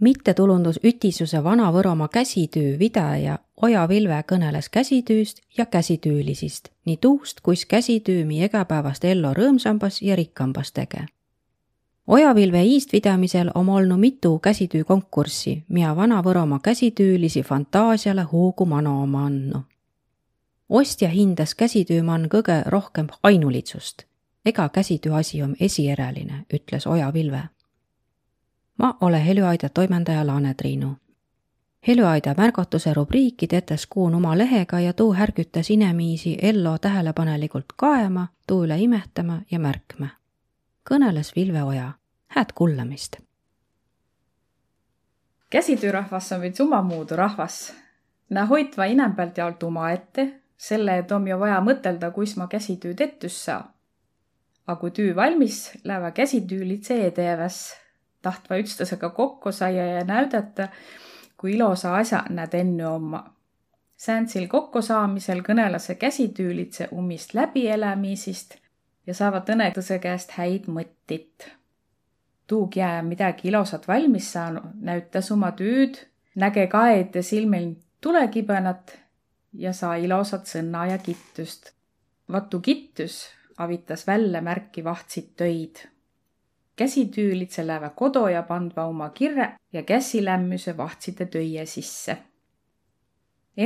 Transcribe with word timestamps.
mittetulundusütisuse 0.00 1.44
Vana-Võromaa 1.44 2.08
käsitöö 2.08 2.78
videja 2.78 3.38
Oja 3.62 3.88
Vilve 3.88 4.24
kõneles 4.32 4.70
käsitüüst 4.70 5.40
ja 5.58 5.66
käsitüülisist, 5.66 6.68
nii 6.84 6.96
tuust, 6.96 7.40
kuis 7.40 7.66
käsitöö 7.66 8.24
mi 8.24 8.44
igapäevast 8.44 9.04
ellu 9.04 9.34
rõõmsambas 9.36 10.00
ja 10.02 10.16
rikkambas 10.16 10.72
tege. 10.72 11.04
Oja 12.06 12.34
Vilve 12.34 12.62
iistvidamisel 12.64 13.50
om 13.54 13.68
olnu 13.68 13.98
mitu 13.98 14.38
käsitöökonkurssi, 14.38 15.64
mida 15.68 15.96
Vana-Võromaa 15.96 16.60
käsitöölisi 16.62 17.42
fantaasiale 17.42 18.22
hoogu 18.22 18.66
mano 18.66 19.02
oma 19.02 19.26
andnu. 19.26 19.62
ostja 20.68 21.08
hindas 21.08 21.54
käsitöömann 21.54 22.28
kõige 22.28 22.62
rohkem 22.66 23.06
ainulitsust. 23.22 24.02
ega 24.44 24.68
käsitöö 24.68 25.14
asi 25.14 25.42
on 25.42 25.56
esieräline, 25.60 26.44
ütles 26.54 26.86
Oja 26.86 27.12
Vilve 27.12 27.48
ma 28.80 28.96
olen 29.00 29.20
Heljuaida 29.20 29.68
toimendaja 29.68 30.26
Laane 30.26 30.54
Triinu. 30.54 30.96
Heljuaida 31.86 32.34
märgatuse 32.36 32.94
rubriiki 32.94 33.46
tetes 33.46 33.86
kuun 33.86 34.14
oma 34.14 34.38
lehega 34.38 34.80
ja 34.80 34.92
tuu 34.92 35.12
härgütas 35.14 35.70
inemiisi 35.70 36.38
ello 36.42 36.78
tähelepanelikult 36.78 37.72
kaema, 37.76 38.28
tuu 38.46 38.64
üle 38.64 38.78
imetama 38.78 39.40
ja 39.50 39.58
märkma. 39.58 40.08
kõneles 40.90 41.36
Vilve 41.36 41.62
Oja. 41.62 41.92
Hääd 42.28 42.52
kuulamist! 42.54 43.16
käsitöörahvas 45.50 46.32
on 46.32 46.40
veits 46.40 46.60
omamoodi 46.60 47.16
rahvas. 47.16 47.74
Nä 48.30 48.46
hoitva 48.46 48.84
inembelt 48.84 49.38
jaolt 49.38 49.62
omaette, 49.62 50.40
selle 50.56 50.98
et 50.98 51.12
om 51.12 51.26
ju 51.28 51.38
vaja 51.38 51.60
mõtelda, 51.60 52.10
kuis 52.10 52.36
ma 52.36 52.46
käsitööd 52.46 53.00
ettus 53.00 53.44
saa. 53.44 53.74
A 54.66 54.76
kui 54.76 54.90
tüü 54.90 55.16
valmis, 55.16 55.70
läheva 55.84 56.10
käsitüülitse 56.10 57.04
edeväs 57.06 57.80
tahtva 58.22 58.56
üksteisega 58.56 59.10
kokku 59.10 59.52
saia 59.52 59.86
ja 59.86 60.04
näidata, 60.04 60.68
kui 61.36 61.54
ilosa 61.54 61.94
asja 61.96 62.24
nad 62.28 62.54
enne 62.54 62.86
oma. 62.86 63.24
Säänsil 63.96 64.46
kokkusaamisel 64.48 65.42
kõnelase 65.44 65.94
käsityylitse 65.94 66.88
umist 66.92 67.34
läbielämisist 67.34 68.56
ja 69.06 69.14
saavad 69.14 69.48
õnetuse 69.52 69.98
käest 69.98 70.36
häid 70.38 70.68
mõttit. 70.68 71.50
tuug 72.46 72.76
jää 72.76 73.02
midagi 73.02 73.48
ilosat 73.48 73.88
valmis 73.88 74.32
saanud, 74.32 74.72
näütas 74.80 75.30
oma 75.30 75.52
tüüd, 75.52 76.00
näge 76.34 76.66
ka 76.66 76.88
ette 76.90 77.22
silmil 77.22 77.74
tulekibenat 78.00 78.96
ja 79.52 79.72
saa 79.72 79.94
ilosat 79.96 80.46
sõna 80.46 80.86
ja 80.90 80.98
kittust. 80.98 81.72
Vatu 82.32 82.60
kittus 82.60 83.28
avitas 83.58 84.06
välja 84.06 84.42
märki 84.42 84.84
vahtsid 84.84 85.32
töid 85.36 85.86
käsityylitse 86.80 87.66
lähevä 87.66 87.90
kodo 87.90 88.28
ja 88.28 88.42
pandva 88.42 88.84
oma 88.84 89.08
kirre 89.08 89.52
ja 89.72 89.82
käsilämmüse 89.82 90.76
vahtsite 90.76 91.26
töie 91.26 91.66
sisse. 91.66 92.18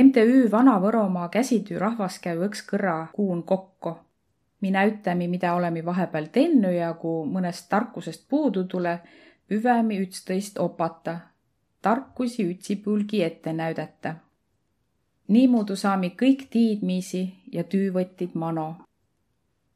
MTÜ 0.03 0.51
Vana-Võromaa 0.51 1.29
käsityürahvas 1.31 2.17
käü 2.19 2.41
õks 2.47 2.65
kõrra 2.71 3.07
kuun 3.13 3.43
kokko. 3.43 3.99
mi 4.61 4.71
näütämi, 4.71 5.27
mida 5.27 5.53
olemi 5.53 5.85
vahepeal 5.85 6.27
tennu 6.31 6.69
ja 6.71 6.93
kui 6.93 7.27
mõnest 7.29 7.69
tarkusest 7.69 8.27
puudu 8.29 8.63
tule, 8.63 8.99
püvemi 9.47 10.01
ütstõist 10.03 10.59
opata, 10.59 11.17
tarkusi 11.81 12.49
ütsipulgi 12.51 13.23
ette 13.23 13.53
näüdata. 13.53 14.15
niimoodi 15.27 15.75
saami 15.75 16.15
kõik 16.21 16.47
tiidmiisi 16.49 17.33
ja 17.51 17.63
tüü-võtid 17.63 18.31
mano. 18.33 18.75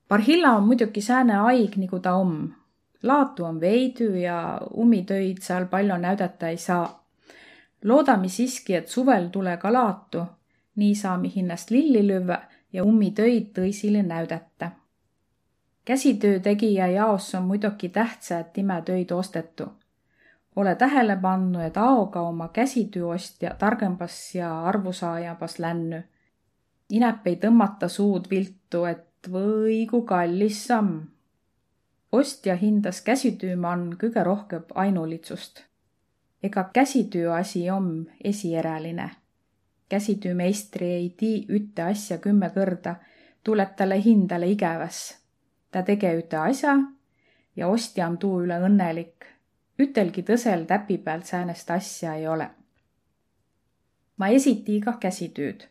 Barhilla 0.09 0.57
on 0.57 0.67
muidugi 0.67 1.01
sääne 1.01 1.39
aig, 1.39 1.77
nagu 1.77 1.99
ta 1.99 2.13
om 2.15 2.58
laatu 3.03 3.45
on 3.45 3.59
veidü 3.59 4.17
ja 4.17 4.61
ummitöid 4.77 5.37
seal 5.41 5.65
palju 5.65 5.97
näidata 5.97 6.47
ei 6.47 6.57
saa. 6.57 7.05
loodame 7.83 8.27
siiski, 8.27 8.75
et 8.75 8.87
suvel 8.87 9.27
tule 9.27 9.57
ka 9.57 9.73
laatu, 9.73 10.23
nii 10.75 10.95
saame 10.95 11.31
hinnast 11.35 11.71
lilli 11.71 12.01
lüüa 12.07 12.39
ja 12.73 12.83
ummitöid 12.83 13.51
tõisile 13.59 14.03
näidata. 14.03 14.71
käsitöö 15.85 16.39
tegija 16.39 16.87
jaos 16.87 17.35
on 17.35 17.43
muidugi 17.43 17.89
tähtsa, 17.89 18.39
et 18.39 18.57
imetöid 18.57 19.11
ostetu. 19.11 19.67
ole 20.55 20.75
tähele 20.75 21.17
pannud, 21.21 21.61
et 21.61 21.77
aoga 21.77 22.21
oma 22.21 22.47
käsitöö 22.47 23.05
ostja 23.05 23.55
targembas 23.59 24.35
ja 24.35 24.63
arvusaajabas 24.65 25.59
lännu. 25.59 26.01
inep 26.89 27.27
ei 27.27 27.35
tõmmata 27.35 27.87
suud 27.87 28.29
viltu, 28.29 28.85
et 28.85 29.07
või 29.31 29.87
kui 29.87 30.01
kallis 30.01 30.67
samm 30.67 31.18
ostja 32.11 32.55
hindas 32.55 33.01
käsitöömann 33.01 33.93
kõige 34.01 34.23
rohkem 34.23 34.63
ainulitsust. 34.75 35.63
ega 36.43 36.69
käsitöö 36.73 37.33
asi 37.33 37.69
om 37.69 38.05
esieräline. 38.23 39.09
käsitöömeistri 39.89 40.85
ei 40.85 41.09
tii 41.17 41.45
ütte 41.49 41.81
asja 41.81 42.17
kümme 42.17 42.51
kõrda, 42.55 42.95
tuleb 43.43 43.75
talle 43.75 44.03
hindale 44.03 44.47
igäväs. 44.47 45.17
ta 45.71 45.81
tege 45.81 46.13
üte 46.13 46.37
asja 46.37 46.77
ja 47.55 47.67
ostja 47.67 48.07
on 48.07 48.17
tuu 48.17 48.41
üle 48.43 48.57
õnnelik. 48.59 49.25
ütelgi 49.79 50.21
tõsel 50.21 50.65
täpi 50.65 50.97
peal 50.97 51.21
säänest 51.21 51.71
asja 51.71 52.15
ei 52.15 52.27
ole. 52.27 52.49
ma 54.17 54.27
esiti 54.27 54.81
kah 54.81 54.99
käsitööd. 54.99 55.67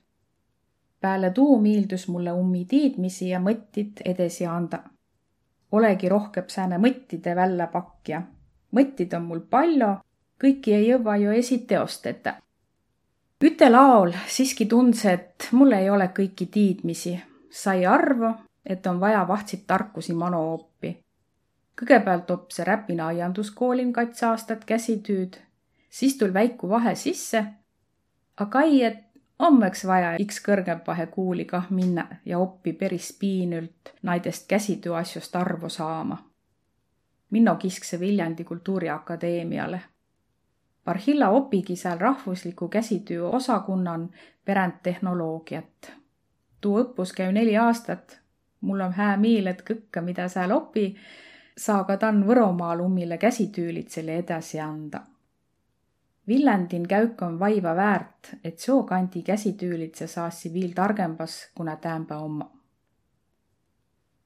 peale 1.00 1.30
tuu 1.30 1.60
miildus 1.60 2.08
mulle 2.08 2.32
ummi 2.32 2.64
tiidmisi 2.64 3.28
ja 3.28 3.40
mõttit 3.40 4.02
edasi 4.04 4.46
anda 4.46 4.84
olegi 5.72 6.08
rohkem 6.08 6.44
sääne 6.48 6.78
mõttide 6.78 7.36
väljapakja. 7.36 8.22
mõtted 8.72 9.14
on 9.16 9.22
mul 9.22 9.40
palju, 9.40 9.96
kõiki 10.42 10.74
ei 10.74 10.88
jõua 10.88 11.16
ju 11.16 11.30
esiteosteta. 11.30 12.34
üte 13.44 13.70
laol 13.70 14.12
siiski 14.26 14.66
tundus, 14.66 15.04
et 15.04 15.48
mul 15.52 15.72
ei 15.72 15.90
ole 15.90 16.10
kõiki 16.18 16.46
tiidmisi. 16.46 17.20
sai 17.50 17.86
arvu, 17.86 18.34
et 18.66 18.86
on 18.86 19.00
vaja 19.00 19.28
vahtsid 19.28 19.66
tarkusi 19.66 20.14
mano 20.14 20.52
oppi. 20.52 20.98
kõigepealt 21.80 22.30
opp 22.30 22.50
Räpina 22.58 23.06
aianduskoolin 23.06 23.92
kats 23.92 24.22
aastat 24.22 24.64
käsitüüd, 24.64 25.36
siis 25.90 26.16
tul 26.18 26.34
väiku 26.34 26.68
vahe 26.68 26.94
sisse. 26.94 27.44
aga 28.36 28.60
ei, 28.60 28.84
et 28.84 29.07
hommeks 29.42 29.86
vaja 29.86 30.14
iks 30.18 30.40
kõrgempahe 30.44 31.06
kuuli 31.06 31.44
kah 31.44 31.70
minna 31.70 32.06
ja 32.26 32.38
oppi 32.38 32.72
peris 32.72 33.12
piinült 33.20 33.92
naidest 34.02 34.48
käsitööasjust 34.48 35.36
arvu 35.36 35.68
saama. 35.68 36.24
Minno 37.30 37.54
kiskse 37.56 38.00
Viljandi 38.00 38.44
Kultuuriakadeemiale. 38.44 39.80
Barhilla 40.84 41.28
opigi 41.28 41.76
seal 41.76 41.98
rahvusliku 41.98 42.68
käsitöö 42.68 43.28
osakunnan 43.28 44.10
pärandtehnoloogiat. 44.44 45.92
tuu 46.60 46.78
õppus 46.82 47.12
käü 47.14 47.32
neli 47.32 47.56
aastat. 47.56 48.20
mul 48.60 48.80
on 48.80 48.92
hää 48.92 49.16
miil, 49.16 49.46
et 49.46 49.62
kõkke, 49.70 50.00
mida 50.00 50.28
seal 50.28 50.50
opi, 50.50 50.96
saa 51.56 51.84
ka 51.84 51.96
tann 51.96 52.26
Võromaal 52.26 52.80
ummile 52.80 53.18
käsitöölitsele 53.18 54.16
edasi 54.16 54.60
anda 54.60 55.00
Villandin 56.28 56.88
käük 56.88 57.22
on 57.22 57.38
vaiva 57.38 57.76
väärt, 57.76 58.34
et 58.44 58.58
seokandi 58.58 59.22
käsityylitse 59.22 60.06
saassi 60.06 60.52
viil 60.52 60.72
targembas, 60.74 61.50
kuna 61.54 61.76
täämbä 61.76 62.18
omma. 62.18 62.50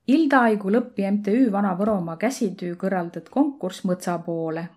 Ildaaigu 0.08 0.70
lõppi 0.70 1.06
MTÜ 1.10 1.52
Vana-Võromaa 1.52 2.16
käsitöö 2.16 2.74
kõrvaldat 2.74 3.28
konkurss 3.30 3.84
mõtsa 3.84 4.18
poole. 4.18 4.68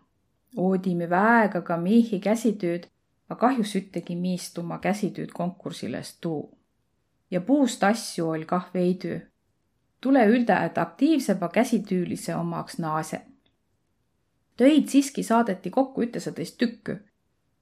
oodime 0.57 1.09
väega 1.09 1.61
ka 1.61 1.77
miihi 1.77 2.19
käsitööd, 2.19 2.85
aga 3.29 3.39
kahjus 3.39 3.75
üttegi 3.75 4.15
miist 4.15 4.57
oma 4.57 4.77
käsitööd 4.77 5.33
konkursile 5.33 6.01
tuu. 6.21 6.57
ja 7.31 7.41
puust 7.41 7.83
asju 7.83 8.29
oll 8.29 8.45
kah 8.45 8.69
veidü. 8.73 9.19
tule 10.01 10.27
ülda, 10.27 10.63
et 10.63 10.77
aktiivsema 10.77 11.49
käsitöölise 11.49 12.35
omaks 12.35 12.77
naase. 12.77 13.21
töid 14.57 14.87
siiski 14.87 15.23
saadeti 15.23 15.69
kokku 15.69 16.01
ütesateist 16.01 16.57
tükki 16.57 16.99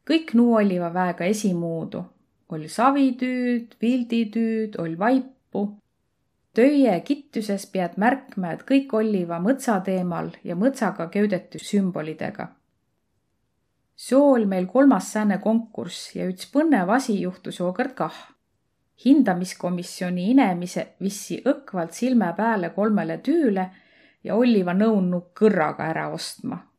kõik 0.07 0.33
nuu 0.33 0.55
olliva 0.59 0.94
väega 0.94 1.25
esimuudu. 1.25 2.03
oll 2.53 2.67
savitüüd, 2.67 3.75
pilditüüd, 3.79 4.75
oll 4.79 4.97
vaipu. 5.00 5.77
töie 6.53 7.00
kittüses 7.01 7.65
pead 7.65 7.95
märkma, 7.97 8.51
et 8.53 8.65
kõik 8.71 8.94
olliva 8.94 9.39
mõtsa 9.39 9.79
teemal 9.83 10.29
ja 10.44 10.55
mõtsaga 10.55 11.07
köüdetu 11.09 11.59
sümbolidega. 11.59 12.47
soo 13.95 14.33
oll 14.33 14.45
meil 14.45 14.65
kolmas 14.65 15.11
sääne 15.13 15.38
konkurss 15.38 16.15
ja 16.15 16.27
üks 16.27 16.51
põnev 16.51 16.89
asi 16.89 17.21
juhtus 17.21 17.59
jookord 17.59 17.95
kah. 17.95 18.19
hindamiskomisjoni 19.05 20.29
inemise 20.31 20.88
vissi 21.00 21.41
õkvalt 21.45 21.94
silme 21.94 22.33
pääle 22.38 22.69
kolmele 22.69 23.17
tüüle 23.17 23.69
ja 24.23 24.35
olliva 24.35 24.73
nõudnu 24.73 25.23
kõrraga 25.39 25.89
ära 25.89 26.09
ostma 26.09 26.73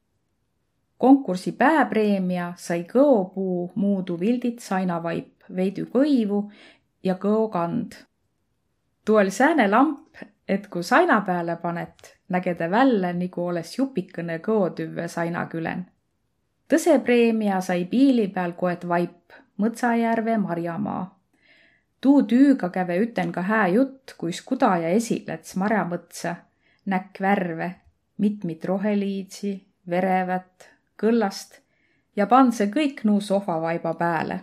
konkursi 1.04 1.52
pääpreemia 1.52 2.52
sai 2.56 2.86
kõopuu 2.88 3.72
muudu 3.74 4.14
vildit 4.20 4.62
sainavaip, 4.64 5.44
veidi 5.56 5.84
kõivu 5.84 6.38
ja 7.04 7.18
kõokand. 7.20 7.92
tuu 9.04 9.16
oli 9.20 9.30
sääne 9.30 9.66
lamp, 9.68 10.16
et 10.48 10.66
kui 10.72 10.82
saina 10.82 11.20
peale 11.20 11.56
panet, 11.56 12.14
näge 12.28 12.54
ta 12.54 12.70
välja 12.70 13.12
nagu 13.12 13.46
oleks 13.46 13.76
jupikene 13.78 14.38
kõotüve 14.38 15.08
saina 15.08 15.44
külen. 15.52 15.84
tõse 16.72 16.98
preemia 17.04 17.60
sai 17.60 17.84
piili 17.84 18.28
peal 18.28 18.52
koet 18.52 18.88
vaip, 18.88 19.32
Mõtsajärve 19.60 20.38
Marjamaa. 20.38 21.20
tuu 22.00 22.22
tüüga 22.22 22.70
käve 22.70 22.96
üten 22.98 23.32
ka 23.32 23.42
hää 23.42 23.68
jutt, 23.68 24.14
kuis 24.18 24.42
kudaja 24.42 24.88
esilets 24.88 25.56
marjamõtsa, 25.56 26.36
näkk 26.86 27.20
värve, 27.20 27.74
mitmit 28.18 28.64
roheliidsi, 28.64 29.66
verevät, 29.90 30.73
kõllast 31.02 31.60
ja 32.16 32.26
pand 32.26 32.54
see 32.54 32.70
kõik 32.72 33.04
nuu 33.04 33.20
sohvavaiba 33.20 33.94
pääle. 33.94 34.40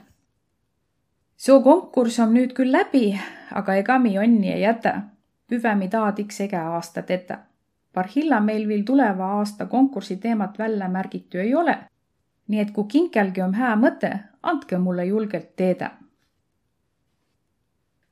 soo 1.37 1.61
konkurss 1.61 2.19
on 2.19 2.33
nüüd 2.33 2.53
küll 2.53 2.71
läbi, 2.71 3.19
aga 3.51 3.75
ega 3.75 3.99
mi 3.99 4.17
onni 4.19 4.51
ei 4.53 4.61
jäta. 4.61 5.01
Püvemi 5.47 5.89
taad 5.89 6.19
iks 6.19 6.41
ege 6.41 6.57
aasta 6.57 7.01
tetä. 7.01 7.39
Parhilla 7.93 8.39
meil 8.39 8.67
viil 8.67 8.83
tuleva 8.85 9.31
aasta 9.37 9.65
konkursi 9.65 10.15
teemat 10.17 10.59
välja 10.59 10.87
märgitu 10.89 11.37
ei 11.37 11.55
ole. 11.55 11.77
nii 12.47 12.59
et 12.59 12.71
kui 12.71 12.83
kinkelgi 12.87 13.41
on 13.41 13.53
hää 13.53 13.75
mõte, 13.75 14.19
andke 14.43 14.77
mulle 14.77 15.05
julgelt 15.05 15.55
teada. 15.55 15.91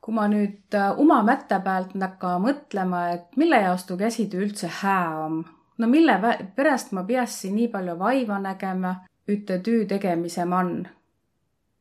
kui 0.02 0.14
ma 0.14 0.28
nüüd 0.28 0.76
oma 0.98 1.24
mätta 1.24 1.60
pealt 1.60 1.96
nakka 1.96 2.38
mõtlema, 2.40 3.10
et 3.14 3.38
mille 3.38 3.62
jaoks 3.62 3.86
tuu 3.86 3.98
käsitöö 3.98 4.42
üldse 4.42 4.68
hää 4.68 5.20
on, 5.20 5.46
no 5.80 5.88
mille 5.88 6.20
pärast 6.56 6.92
ma 6.92 7.04
piässi 7.04 7.52
nii 7.52 7.68
palju 7.68 7.96
vaiva 8.00 8.40
nägema 8.40 8.96
üte 9.30 9.60
tüü 9.64 9.86
tegemise 9.88 10.46
man. 10.46 10.88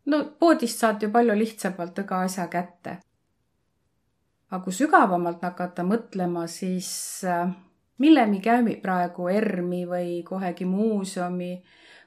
no 0.06 0.24
poodist 0.38 0.78
saad 0.78 1.02
ju 1.02 1.10
palju 1.10 1.34
lihtsamalt 1.38 1.98
iga 1.98 2.20
asja 2.26 2.46
kätte. 2.46 2.98
aga 4.50 4.62
kui 4.64 4.72
sügavamalt 4.72 5.42
hakata 5.42 5.82
mõtlema, 5.82 6.46
siis 6.46 7.24
äh, 7.24 7.50
mille 7.98 8.26
mi 8.26 8.40
käimi 8.40 8.76
praegu 8.82 9.28
ERM-i 9.28 9.84
või 9.86 10.22
kohegi 10.24 10.64
muuseumi 10.64 11.52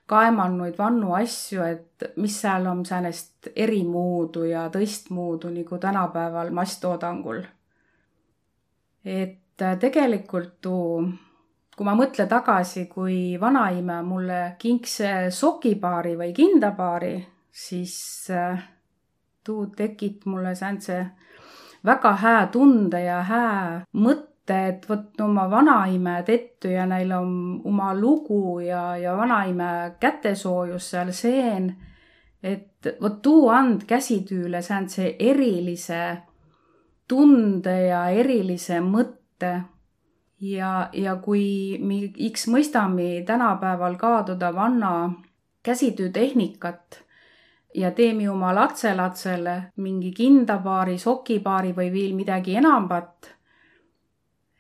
kaemannuid 0.06 0.78
vannu 0.78 1.14
asju, 1.16 1.64
et 1.64 2.04
mis 2.16 2.42
seal 2.42 2.66
on 2.68 2.86
säänest 2.86 3.48
erimuudu 3.56 4.44
ja 4.44 4.66
tõistmuudu 4.70 5.52
nagu 5.54 5.78
tänapäeval 5.78 6.50
masstoodangul. 6.50 7.44
et 9.06 9.62
äh, 9.62 9.78
tegelikult 9.80 10.62
tuu 10.62 11.12
kui 11.82 11.88
ma 11.90 11.96
mõtlen 11.98 12.28
tagasi, 12.30 12.84
kui 12.86 13.40
vanaema 13.42 14.04
mulle 14.06 14.36
kinks 14.62 15.00
sokipaari 15.34 16.12
või 16.14 16.30
kindapaari, 16.38 17.16
siis 17.50 17.96
äh, 18.30 18.60
tuu 19.42 19.64
tekit 19.74 20.28
mulle 20.30 20.52
sääntse 20.54 21.00
väga 21.82 22.12
hää 22.22 22.44
tunde 22.54 23.02
ja 23.02 23.24
hää 23.26 23.82
mõtte, 23.98 24.60
et 24.68 24.86
vot 24.86 25.26
oma 25.26 25.48
vanaime 25.50 26.20
tettu 26.28 26.70
ja 26.70 26.86
neil 26.86 27.16
on 27.18 27.34
oma 27.66 27.96
lugu 27.98 28.60
ja, 28.62 28.84
ja 29.02 29.18
vanaime 29.18 29.96
kätesoojus 30.00 30.94
seal 30.94 31.12
seen. 31.12 31.76
et 32.44 32.94
vot 33.02 33.22
tuu 33.22 33.50
and 33.50 33.90
käsitüüle 33.90 34.62
sääntse 34.62 35.16
erilise 35.20 36.18
tunde 37.08 37.78
ja 37.88 38.08
erilise 38.10 38.80
mõtte 38.86 39.58
ja, 40.42 40.90
ja 40.94 41.16
kui 41.22 41.78
me 41.82 42.02
X 42.32 42.48
mõistame 42.52 43.24
tänapäeval 43.26 43.96
kaaduda 44.02 44.54
vanna 44.56 44.94
käsitöötehnikat 45.64 47.04
ja 47.76 47.92
teeme 47.92 48.30
oma 48.30 48.56
latselatsele 48.56 49.56
mingi 49.76 50.12
kindapaari, 50.12 50.98
sokipaari 50.98 51.76
või 51.78 51.92
veel 51.94 52.16
midagi 52.18 52.56
enamat, 52.60 53.30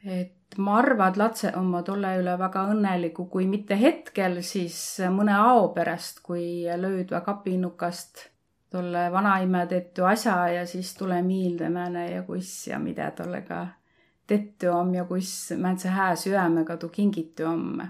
et 0.05 0.57
ma 0.57 0.77
arvan, 0.79 1.11
et 1.11 1.17
lapsed 1.17 1.55
on 1.57 1.73
tolle 1.83 2.15
üle 2.19 2.37
väga 2.39 2.65
õnnelikud, 2.73 3.29
kui 3.31 3.47
mitte 3.47 3.77
hetkel, 3.79 4.41
siis 4.43 4.77
mõne 5.11 5.35
ao 5.37 5.69
pärast, 5.75 6.21
kui 6.23 6.63
löödva 6.77 7.21
kapinnukast 7.25 8.27
tolle 8.71 9.09
vanaema 9.11 9.65
tehtud 9.67 10.05
asja 10.07 10.47
ja 10.47 10.65
siis 10.67 10.93
tule 10.95 11.21
meelde 11.21 11.67
mõne 11.69 12.07
ja 12.11 12.23
kuss 12.23 12.67
ja 12.67 12.79
mida 12.79 13.11
tollega 13.11 13.65
tettu 14.27 14.71
om 14.73 14.93
ja 14.95 15.05
kuis 15.05 15.51
määntse 15.57 15.89
hää 15.89 16.15
süämega 16.15 16.77
tuu 16.77 16.89
kingitu 16.89 17.45
om. 17.45 17.81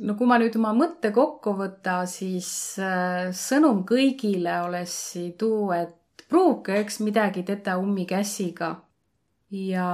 no 0.00 0.14
kui 0.18 0.26
ma 0.26 0.38
nüüd 0.38 0.56
oma 0.58 0.72
mõtte 0.74 1.12
kokku 1.14 1.54
võta, 1.58 2.02
siis 2.10 2.48
äh, 2.82 3.30
sõnum 3.30 3.84
kõigile 3.86 4.60
olessi 4.66 5.30
tuu, 5.38 5.70
et 5.72 6.26
pruuge 6.28 6.78
eks 6.80 7.00
midagi 7.00 7.44
teda 7.46 7.76
ummi 7.78 8.06
käsiga 8.06 8.74
ja 9.50 9.88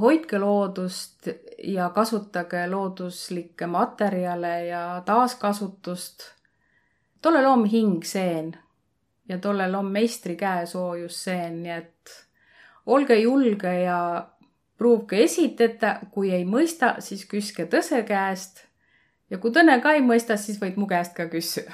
hoidke 0.00 0.38
loodust 0.38 1.28
ja 1.64 1.90
kasutage 1.90 2.66
looduslikke 2.70 3.66
materjale 3.66 4.54
ja 4.66 5.02
taaskasutust. 5.04 6.24
tollel 7.22 7.46
om 7.46 7.64
hing 7.64 8.04
seen 8.04 8.56
ja 9.28 9.38
tollel 9.38 9.74
on 9.74 9.86
meistri 9.86 10.36
käesoojus 10.36 11.24
seen, 11.24 11.62
nii 11.62 11.72
et 11.72 12.27
olge 12.88 13.18
julge 13.20 13.72
ja 13.82 14.00
pruuvge 14.78 15.22
esitada, 15.24 15.98
kui 16.14 16.32
ei 16.32 16.46
mõista, 16.48 16.96
siis 17.04 17.26
küske 17.28 17.66
tõse 17.70 18.02
käest. 18.08 18.64
ja 19.30 19.38
kui 19.38 19.52
tõne 19.52 19.80
ka 19.82 19.92
ei 19.92 20.00
mõista, 20.00 20.36
siis 20.36 20.60
võid 20.60 20.78
mu 20.80 20.86
käest 20.88 21.14
ka 21.16 21.28
küsida 21.28 21.72